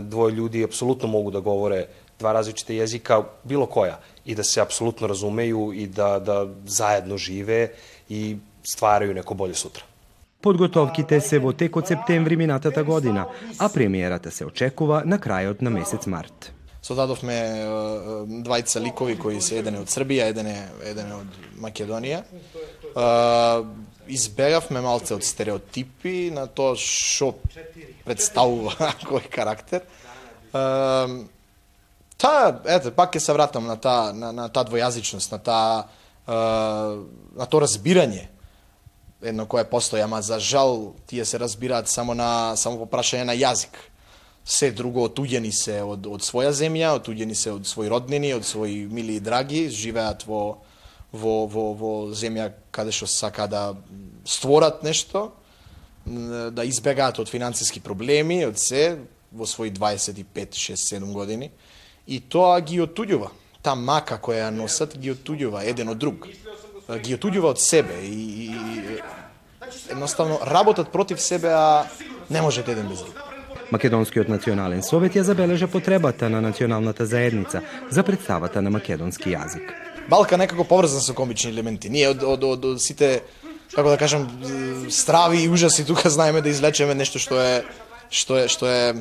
dvoje 0.00 0.32
ljudi 0.32 0.64
apsolutno 0.64 1.08
mogu 1.08 1.30
da 1.30 1.40
govore 1.40 1.86
dva 2.18 2.32
različita 2.32 2.72
jezika, 2.72 3.22
bilo 3.44 3.66
koja, 3.66 4.00
i 4.24 4.34
da 4.34 4.42
se 4.42 4.60
apsolutno 4.60 5.06
razumeju 5.06 5.72
i 5.74 5.86
da, 5.86 6.18
da 6.18 6.46
zajedno 6.66 7.18
žive 7.18 7.70
i 8.08 8.36
stvaraju 8.62 9.14
neko 9.14 9.34
bolje 9.34 9.54
sutra. 9.54 9.82
Подготовките 10.46 11.18
се 11.18 11.40
во 11.42 11.50
тек 11.58 11.74
од 11.74 11.88
септември 11.90 12.36
минатата 12.38 12.84
година, 12.86 13.24
а 13.58 13.66
премиерата 13.68 14.30
се 14.30 14.44
очекува 14.46 15.00
на 15.02 15.18
крајот 15.18 15.58
на 15.66 15.72
месец 15.74 16.06
март. 16.06 16.52
Создадовме 16.86 17.34
двајца 18.46 18.78
ликови 18.78 19.16
кои 19.18 19.40
се 19.42 19.58
еден 19.58 19.74
е 19.74 19.80
од 19.82 19.90
Србија, 19.90 20.28
еден 20.30 20.46
е, 20.46 20.60
еден 20.86 21.10
е 21.10 21.16
од 21.16 21.40
Македонија. 21.64 22.20
Избегавме 24.06 24.84
малце 24.86 25.16
од 25.16 25.26
стереотипи 25.26 26.30
на 26.30 26.46
тоа 26.46 26.78
што 26.78 27.32
представува 28.06 28.92
кој 29.10 29.26
карактер. 29.26 29.82
Та, 32.22 32.32
ете, 32.70 32.94
пак 32.94 33.18
ќе 33.18 33.24
се 33.26 33.34
вратам 33.34 33.66
на 33.66 33.80
таа 33.82 34.14
на, 34.14 34.30
на 34.30 34.46
таа 34.46 34.70
двојазичност, 34.70 35.34
на 35.34 35.42
таа 35.42 35.84
на 37.34 37.50
тоа 37.50 37.66
разбирање 37.66 38.28
едно 39.28 39.46
кое 39.46 39.64
постои, 39.64 40.00
ама 40.00 40.22
за 40.22 40.40
жал 40.40 40.94
тие 41.06 41.24
се 41.24 41.38
разбираат 41.38 41.88
само 41.88 42.14
на 42.14 42.56
само 42.56 42.78
по 42.78 42.86
прашање 42.86 43.24
на 43.24 43.34
јазик. 43.36 43.74
Се 44.44 44.70
друго 44.70 45.08
отуѓени 45.08 45.50
се 45.50 45.80
од 45.82 46.06
од 46.06 46.22
своја 46.22 46.52
земја, 46.54 46.94
отуѓени 47.00 47.34
се 47.34 47.50
од 47.56 47.66
своји 47.66 47.90
роднини, 47.90 48.34
од 48.34 48.46
своји 48.46 48.86
мили 48.88 49.16
и 49.16 49.20
драги, 49.20 49.66
живеат 49.68 50.26
во 50.26 50.58
во 51.12 51.46
во 51.46 51.72
во 51.74 51.92
земја 52.14 52.52
каде 52.70 52.92
што 52.92 53.06
сака 53.06 53.46
да 53.50 53.74
створат 54.24 54.82
нешто, 54.82 55.32
да 56.06 56.64
избегаат 56.64 57.18
од 57.18 57.28
финансиски 57.28 57.80
проблеми, 57.80 58.44
од 58.46 58.58
се 58.58 58.98
во 59.32 59.46
своји 59.46 59.72
25, 59.74 60.54
6, 60.54 60.94
7 60.94 61.12
години 61.12 61.50
и 62.06 62.20
тоа 62.20 62.60
ги 62.60 62.80
отуѓува. 62.80 63.30
Та 63.62 63.74
мака 63.74 64.20
која 64.22 64.46
ја 64.46 64.50
носат 64.54 64.94
ги 64.98 65.10
отуѓува 65.10 65.64
еден 65.66 65.90
од 65.90 65.98
друг. 65.98 66.28
Ги 66.86 67.16
отуѓува 67.16 67.50
од 67.50 67.60
себе 67.60 67.98
и, 68.06 68.46
и 68.46 68.98
едноставно 69.90 70.38
работат 70.46 70.88
против 70.88 71.20
себе, 71.20 71.50
а 71.50 71.86
не 72.30 72.42
можете 72.42 72.72
еден 72.72 72.88
без 72.88 73.02
друг. 73.02 73.18
Македонскиот 73.70 74.28
национален 74.30 74.82
совет 74.86 75.16
ја 75.18 75.24
забележа 75.26 75.66
потребата 75.66 76.28
на 76.30 76.40
националната 76.40 77.06
заедница 77.06 77.62
за 77.90 78.02
представата 78.06 78.62
на 78.62 78.70
македонски 78.70 79.34
јазик. 79.34 79.74
Балка 80.08 80.38
некако 80.38 80.64
поврзан 80.64 81.02
со 81.02 81.14
комични 81.14 81.50
елементи. 81.50 81.90
Ние 81.90 82.08
од, 82.14 82.22
од, 82.22 82.44
од, 82.44 82.64
од 82.64 82.82
сите, 82.82 83.22
како 83.74 83.90
да 83.90 83.98
кажам, 83.98 84.28
страви 84.90 85.42
и 85.42 85.48
ужаси 85.50 85.84
тука 85.84 86.10
знаеме 86.10 86.40
да 86.40 86.54
излечеме 86.54 86.94
нешто 86.94 87.18
што 87.18 87.42
е 87.42 87.64
што 88.10 88.38
е 88.38 88.48
што 88.48 88.70
е 88.70 88.94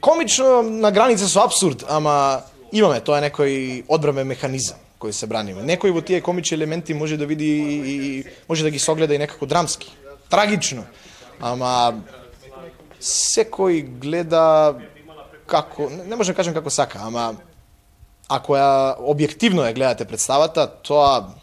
комично 0.00 0.62
на 0.62 0.90
граница 0.90 1.28
со 1.28 1.46
абсурд, 1.46 1.86
ама 1.88 2.42
имаме, 2.72 2.98
тоа 2.98 3.22
е 3.22 3.30
некој 3.30 3.84
одбрамен 3.86 4.26
механизам 4.26 4.82
кој 5.02 5.14
се 5.16 5.26
браниме. 5.26 5.64
Некој 5.66 5.90
во 5.90 6.02
тие 6.06 6.22
комични 6.22 6.54
елементи 6.56 6.94
може 6.94 7.18
да 7.18 7.26
види 7.26 7.50
и 7.50 8.24
може 8.48 8.62
да 8.62 8.70
ги 8.70 8.78
согледа 8.78 9.14
и 9.14 9.18
некако 9.18 9.46
драмски, 9.46 9.90
трагично. 10.30 10.86
Ама 11.40 11.98
секој 13.02 13.82
гледа 13.98 14.78
како, 15.46 15.90
не 15.90 16.16
може 16.16 16.32
да 16.32 16.38
кажам 16.38 16.54
како 16.54 16.70
сака, 16.70 17.02
ама 17.02 17.34
ако 18.30 18.56
ја 18.56 18.96
објективно 18.98 19.66
ја 19.66 19.74
гледате 19.74 20.06
представата, 20.08 20.68
тоа 20.86 21.34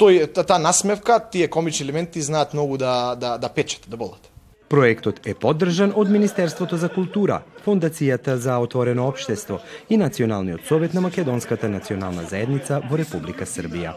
тој 0.00 0.26
таа 0.32 0.58
насмевка, 0.58 1.20
тие 1.20 1.50
комични 1.50 1.84
елементи 1.84 2.22
знаат 2.22 2.54
многу 2.54 2.78
да 2.78 3.14
да 3.14 3.36
да 3.38 3.48
печат, 3.48 3.86
да 3.86 3.96
болат. 3.96 4.30
Проектот 4.68 5.26
е 5.26 5.34
поддржан 5.34 5.92
од 5.96 6.10
Министерството 6.10 6.76
за 6.76 6.88
култура, 6.92 7.40
Фондацијата 7.64 8.34
за 8.36 8.58
отворено 8.60 9.06
општество 9.08 9.60
и 9.88 9.96
Националниот 9.96 10.66
совет 10.66 10.94
на 10.94 11.00
Македонската 11.00 11.68
национална 11.68 12.22
заедница 12.28 12.82
во 12.90 12.98
Република 12.98 13.46
Србија. 13.46 13.94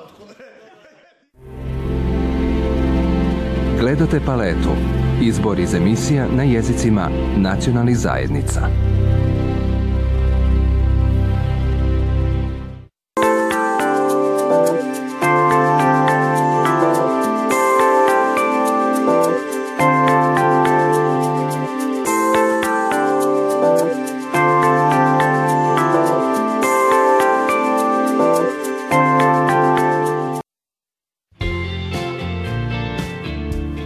Гледате 3.79 4.21
палету. 4.25 4.77
Избор 5.21 5.59
из 5.59 5.75
емисија 5.75 6.29
на 6.31 6.47
језицима 6.47 7.09
национални 7.37 7.95
заедница. 7.95 8.69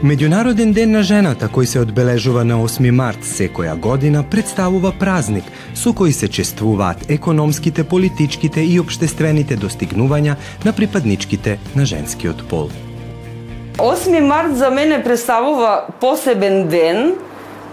Меѓународен 0.06 0.70
ден 0.70 0.92
на 0.94 1.00
жената 1.02 1.48
кој 1.50 1.66
се 1.66 1.80
одбележува 1.82 2.44
на 2.46 2.60
8 2.62 2.92
март 2.94 3.24
секоја 3.26 3.72
година 3.82 4.20
представува 4.22 4.92
празник 4.94 5.46
со 5.74 5.96
кој 5.98 6.12
се 6.14 6.28
чествуваат 6.30 7.08
економските, 7.10 7.82
политичките 7.90 8.62
и 8.62 8.76
обштествените 8.80 9.56
достигнувања 9.58 10.36
на 10.62 10.74
припадничките 10.78 11.56
на 11.74 11.86
женскиот 11.90 12.44
пол. 12.50 12.70
8 13.82 14.20
март 14.22 14.54
за 14.58 14.70
мене 14.70 15.00
представува 15.04 15.88
посебен 16.00 16.68
ден, 16.68 17.16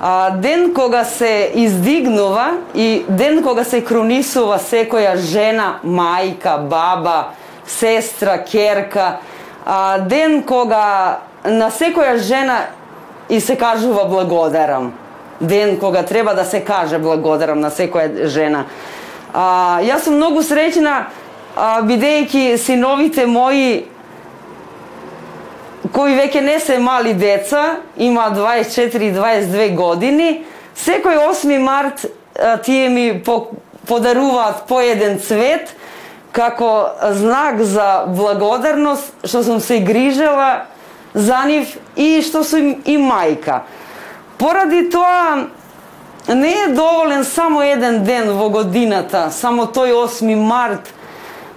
а, 0.01 0.31
ден 0.31 0.73
кога 0.75 1.05
се 1.05 1.53
издигнува 1.55 2.47
и 2.75 3.05
ден 3.09 3.43
кога 3.43 3.65
се 3.65 3.83
кронисува 3.85 4.57
секоја 4.57 5.19
жена, 5.21 5.85
мајка, 5.85 6.57
баба, 6.65 7.35
сестра, 7.67 8.39
керка, 8.45 9.21
а, 9.67 9.99
ден 10.09 10.43
кога 10.43 11.19
на 11.45 11.71
секоја 11.71 12.17
жена 12.17 12.59
и 13.29 13.41
се 13.41 13.57
кажува 13.57 14.05
благодарам. 14.05 14.93
Ден 15.41 15.79
кога 15.79 16.03
треба 16.03 16.35
да 16.35 16.45
се 16.45 16.61
каже 16.65 16.99
благодарам 16.99 17.61
на 17.61 17.71
секоја 17.71 18.27
жена. 18.27 18.65
А, 19.35 19.81
јас 19.83 20.05
сум 20.05 20.21
многу 20.21 20.43
среќна 20.45 20.95
а, 21.57 21.81
бидејќи 21.83 22.57
синовите 22.57 23.27
мои 23.27 23.89
кои 25.93 26.15
веќе 26.17 26.41
не 26.41 26.59
се 26.61 26.79
мали 26.79 27.13
деца, 27.15 27.83
има 27.97 28.31
24 28.33 29.03
и 29.03 29.13
22 29.13 29.75
години, 29.77 30.45
секој 30.77 31.19
8 31.29 31.59
март 31.59 32.07
а, 32.39 32.57
тие 32.57 32.89
ми 32.89 33.23
по, 33.25 33.49
подаруваат 33.89 34.67
по 34.69 34.81
еден 34.81 35.19
цвет 35.19 35.75
како 36.33 36.93
знак 37.13 37.61
за 37.63 38.05
благодарност 38.09 39.13
што 39.25 39.43
сум 39.45 39.61
се 39.61 39.81
грижела 39.85 40.65
за 41.15 41.45
нив 41.45 41.77
и 41.97 42.23
што 42.23 42.45
сум 42.45 42.75
и 42.85 42.97
мајка. 42.97 43.63
Поради 44.39 44.89
тоа 44.91 45.49
не 46.29 46.53
е 46.53 46.69
доволен 46.69 47.25
само 47.25 47.63
еден 47.63 48.05
ден 48.05 48.31
во 48.39 48.49
годината, 48.51 49.31
само 49.31 49.67
тој 49.67 49.93
8 49.93 50.35
март, 50.37 50.95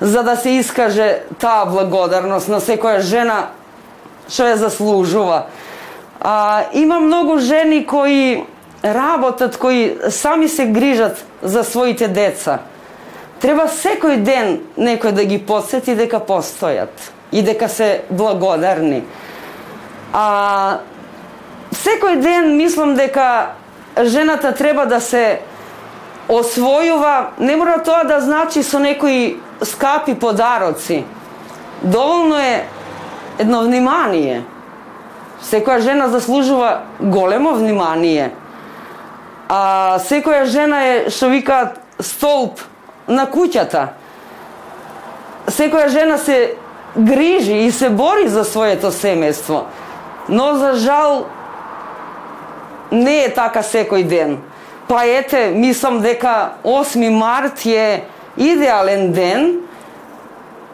за 0.02 0.24
да 0.24 0.36
се 0.36 0.50
искаже 0.50 1.24
таа 1.40 1.66
благодарност 1.66 2.48
на 2.48 2.60
секоја 2.60 3.00
жена 3.00 3.56
што 4.30 4.50
ја 4.50 4.56
заслужува. 4.58 5.46
А, 6.22 6.64
има 6.74 7.00
многу 7.00 7.38
жени 7.38 7.86
кои 7.86 8.44
работат, 8.84 9.58
кои 9.58 9.98
сами 10.10 10.50
се 10.50 10.66
грижат 10.66 11.26
за 11.42 11.64
своите 11.64 12.08
деца. 12.08 12.60
Треба 13.42 13.68
секој 13.70 14.18
ден 14.24 14.60
некој 14.78 15.12
да 15.12 15.26
ги 15.26 15.38
подсети 15.38 15.96
дека 15.96 16.20
постојат 16.20 17.12
и 17.32 17.44
дека 17.44 17.70
се 17.70 18.02
благодарни. 18.10 19.04
А, 20.14 20.80
секој 21.72 22.20
ден 22.22 22.56
мислам 22.58 22.96
дека 22.96 23.56
жената 24.04 24.52
треба 24.52 24.86
да 24.86 25.00
се 25.02 25.42
освојува, 26.30 27.38
не 27.40 27.56
мора 27.56 27.78
тоа 27.84 28.04
да 28.04 28.20
значи 28.22 28.64
со 28.64 28.80
некои 28.80 29.38
скапи 29.62 30.16
подароци. 30.16 31.04
Доволно 31.82 32.40
е 32.40 32.66
едно 33.40 33.62
внимание. 33.62 34.44
Секоја 35.44 35.80
жена 35.80 36.08
заслужува 36.10 36.82
големо 37.00 37.54
внимание. 37.54 38.32
А 39.50 40.00
секоја 40.02 40.46
жена 40.46 40.82
е, 40.86 41.10
што 41.10 41.30
викаат, 41.30 41.80
столб 42.00 42.60
на 43.08 43.28
куќата. 43.30 43.88
Секоја 45.48 45.88
жена 45.88 46.18
се 46.18 46.56
грижи 46.98 47.66
и 47.66 47.72
се 47.72 47.90
бори 47.90 48.28
за 48.28 48.44
своето 48.44 48.92
семејство. 48.92 49.66
Но 50.30 50.56
за 50.56 50.74
жал 50.76 51.26
не 52.92 53.24
е 53.26 53.34
така 53.34 53.64
секој 53.64 54.04
ден. 54.04 54.38
Па 54.88 55.06
ете, 55.06 55.52
мислам 55.56 56.02
дека 56.02 56.58
8 56.64 57.10
март 57.10 57.66
е 57.66 58.04
идеален 58.38 59.12
ден 59.12 59.66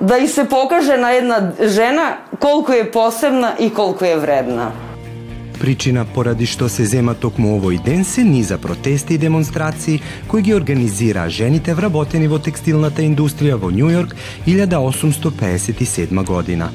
да 0.01 0.17
и 0.17 0.27
се 0.27 0.49
покаже 0.49 0.97
на 0.97 1.11
една 1.11 1.51
жена 1.63 2.17
колку 2.39 2.71
е 2.71 2.91
посебна 2.91 3.55
и 3.59 3.73
колку 3.73 4.05
е 4.05 4.15
вредна. 4.15 4.71
Причина 5.61 6.05
поради 6.13 6.47
што 6.49 6.65
се 6.73 6.87
зема 6.89 7.13
токму 7.13 7.53
овој 7.59 7.77
ден 7.85 8.01
се 8.03 8.23
низа 8.25 8.57
протести 8.57 9.13
и 9.13 9.21
демонстрации 9.21 10.01
кои 10.27 10.41
ги 10.41 10.55
организира 10.57 11.29
жените 11.29 11.77
вработени 11.77 12.27
во 12.27 12.41
текстилната 12.41 13.05
индустрија 13.05 13.61
во 13.61 13.69
Њујорк 13.69 14.17
1857 14.49 16.25
година. 16.25 16.71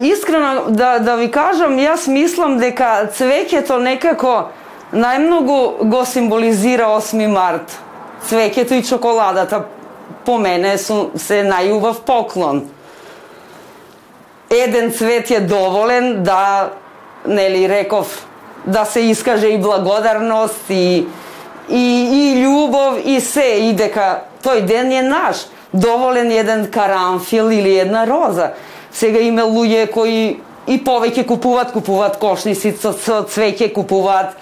Искрено 0.00 0.64
да, 0.68 0.98
да 0.98 1.14
ви 1.16 1.30
кажам, 1.30 1.78
јас 1.78 2.08
мислам 2.10 2.58
дека 2.58 3.10
цвеќето 3.14 3.78
некако 3.78 4.50
најмногу 4.92 5.86
го 5.86 6.04
символизира 6.04 6.88
8 6.96 7.28
март. 7.30 7.78
Цвеќето 8.26 8.74
и 8.74 8.84
чоколадата 8.84 9.64
по 10.24 10.38
мене 10.38 10.78
су 10.78 11.10
се 11.14 11.44
најубав 11.46 12.02
поклон. 12.02 12.64
Еден 14.50 14.90
цвет 14.92 15.30
е 15.30 15.40
доволен 15.40 16.22
да, 16.22 16.70
нели 17.26 17.68
реков, 17.68 18.26
да 18.66 18.84
се 18.84 19.00
искаже 19.00 19.48
и 19.48 19.58
благодарност 19.58 20.70
и 20.70 21.06
и, 21.68 21.86
и 22.12 22.44
љубов 22.44 23.00
и 23.04 23.20
се 23.20 23.46
и 23.70 23.72
дека 23.72 24.24
тој 24.42 24.66
ден 24.66 24.92
е 24.92 25.02
наш. 25.02 25.46
Доволен 25.72 26.30
еден 26.30 26.70
карамфил 26.70 27.50
или 27.50 27.78
една 27.78 28.06
роза. 28.06 28.50
Сега 28.94 29.20
има 29.20 29.42
луѓе 29.42 29.90
кои 29.90 30.38
и 30.66 30.78
повеќе 30.80 31.26
купуваат, 31.26 31.72
купуваат 31.74 32.16
кошници 32.22 32.72
со, 32.78 32.92
со 32.92 33.22
цвеќе, 33.28 33.72
купуваат 33.74 34.36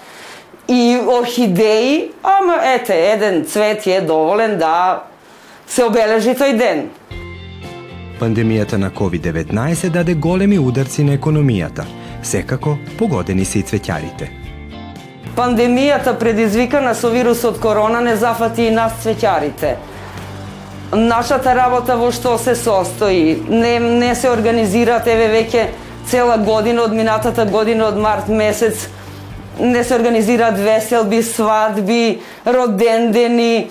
и 0.67 0.97
орхидеи, 0.97 2.11
ама 2.23 2.59
ете, 2.75 2.95
еден 3.11 3.43
цвет 3.45 3.87
е 3.87 4.01
доволен 4.01 4.57
да 4.57 5.03
се 5.67 5.83
обележи 5.83 6.37
тој 6.37 6.57
ден. 6.57 6.85
Пандемијата 8.19 8.77
на 8.77 8.91
COVID-19 8.91 9.89
даде 9.89 10.13
големи 10.13 10.59
ударци 10.59 11.03
на 11.03 11.17
економијата. 11.17 11.83
Секако 12.23 12.77
погодени 12.97 13.45
се 13.45 13.59
и 13.59 13.63
цвеќарите. 13.63 14.29
Пандемијата 15.35 16.13
предизвикана 16.19 16.93
со 16.95 17.09
вирусот 17.09 17.59
корона 17.59 18.01
не 18.01 18.15
зафати 18.15 18.69
и 18.69 18.71
нас 18.71 18.93
цвеќарите. 19.03 19.75
Нашата 20.93 21.55
работа 21.55 21.97
во 21.97 22.11
што 22.11 22.37
се 22.37 22.55
состои? 22.55 23.37
Не, 23.49 23.79
не 23.79 24.15
се 24.15 24.29
организираат 24.29 25.07
еве 25.07 25.29
веќе 25.33 25.67
цела 26.09 26.37
година 26.37 26.83
од 26.83 26.93
минатата 26.93 27.45
година 27.45 27.87
од 27.87 27.97
март 27.97 28.27
месец 28.27 28.87
не 29.59 29.83
се 29.83 29.95
организираат 29.95 30.57
веселби, 30.59 31.23
свадби, 31.23 32.21
родендени, 32.47 33.69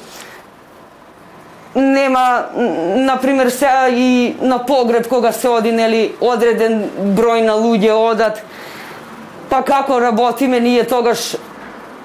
нема, 1.75 2.45
на 2.97 3.19
пример 3.23 3.49
сега 3.49 3.89
и 3.89 4.37
на 4.41 4.67
погреб 4.67 5.09
кога 5.09 5.33
се 5.33 5.49
оди, 5.49 5.73
нели, 5.73 6.13
одреден 6.21 6.85
број 7.17 7.43
на 7.47 7.57
луѓе 7.59 7.93
одат, 7.93 8.43
па 9.51 9.63
како 9.63 10.01
работиме, 10.01 10.61
ние 10.61 10.85
тогаш 10.87 11.37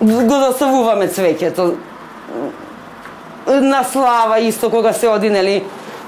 го 0.01 0.39
доставуваме 0.39 1.08
цвеќето. 1.08 1.73
На 3.48 3.84
слава 3.84 4.40
исто 4.40 4.70
кога 4.70 4.94
се 4.94 5.08
оди, 5.08 5.30
нели, 5.30 5.64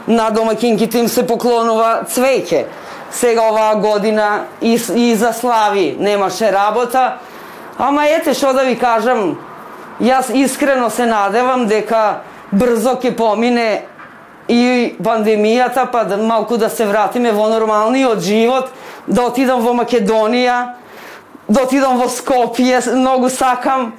на 0.07 0.29
домакинките 0.29 0.99
им 0.99 1.07
се 1.07 1.23
поклонува 1.27 2.03
цвеќе. 2.09 2.65
Сега 3.11 3.49
оваа 3.49 3.75
година 3.75 4.45
и, 4.61 4.75
и 4.95 5.15
за 5.15 5.33
слави 5.33 5.95
немаше 5.99 6.51
работа, 6.51 7.17
ама 7.77 8.05
ете 8.05 8.33
што 8.33 8.53
да 8.53 8.65
ви 8.67 8.75
кажам, 8.77 9.39
јас 10.01 10.33
искрено 10.35 10.89
се 10.89 11.05
надевам 11.05 11.65
дека 11.67 12.21
брзо 12.51 12.99
ќе 12.99 13.15
помине 13.15 13.85
и 14.49 14.95
пандемијата, 15.01 15.87
па 15.91 16.03
да, 16.03 16.17
малку 16.17 16.57
да 16.57 16.69
се 16.69 16.85
вратиме 16.85 17.31
во 17.31 17.49
нормалниот 17.49 18.19
живот, 18.19 18.69
да 19.07 19.29
отидам 19.29 19.61
во 19.61 19.73
Македонија, 19.77 20.75
да 21.47 21.63
отидам 21.63 21.97
во 22.01 22.09
Скопје, 22.09 22.81
многу 22.95 23.29
сакам. 23.29 23.93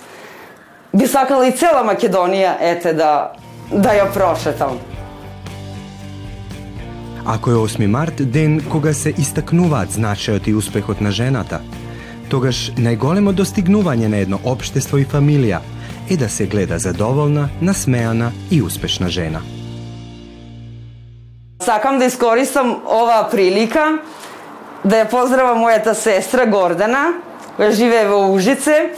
Би 0.92 1.06
сакала 1.06 1.46
и 1.46 1.52
цела 1.52 1.84
Македонија, 1.86 2.56
ете, 2.60 2.92
да, 2.92 3.32
да 3.70 3.94
ја 3.94 4.08
прошетам. 4.12 4.78
Ако 7.26 7.50
е 7.50 7.54
8 7.54 7.86
март, 7.86 8.30
ден 8.30 8.60
кога 8.70 8.92
се 8.92 9.14
истакнуваат 9.18 9.90
значајот 9.90 10.48
и 10.48 10.54
успехот 10.54 11.00
на 11.00 11.10
жената, 11.10 11.60
тогаш 12.30 12.70
најголемо 12.76 13.32
достигнување 13.32 14.08
на 14.08 14.16
едно 14.16 14.40
општество 14.44 14.98
и 14.98 15.06
фамилија– 15.06 15.60
е 16.10 16.16
да 16.16 16.28
се 16.28 16.46
гледа 16.46 16.78
задоволна, 16.78 17.48
насмеана 17.62 18.32
и 18.50 18.62
успешна 18.62 19.08
жена. 19.08 19.40
Сакам 21.62 21.98
да 21.98 22.04
искористам 22.04 22.82
оваа 22.86 23.28
прилика 23.30 24.00
да 24.84 25.04
ја 25.04 25.10
поздравам 25.10 25.60
мојата 25.62 25.94
сестра 25.94 26.48
Гордана, 26.50 27.20
која 27.58 27.70
живее 27.70 28.08
во 28.08 28.32
Ужице. 28.34 28.96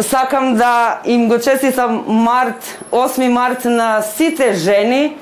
Сакам 0.00 0.54
да 0.56 1.00
им 1.04 1.28
го 1.28 1.38
честитам 1.38 2.04
март, 2.06 2.78
8 2.92 3.28
март 3.28 3.64
на 3.64 4.02
сите 4.02 4.52
жени 4.52 5.16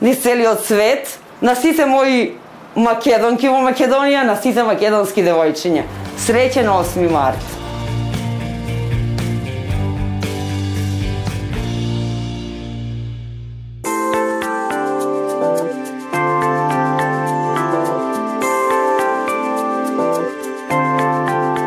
низ 0.00 0.18
целиот 0.22 0.66
свет, 0.66 1.18
на 1.42 1.54
сите 1.54 1.86
мои 1.86 2.32
македонки 2.74 3.48
во 3.48 3.62
Македонија, 3.62 4.26
на 4.26 4.36
сите 4.36 4.62
македонски 4.62 5.22
девојчиња. 5.22 5.86
Среќен 6.18 6.70
8 6.70 7.10
март! 7.10 7.57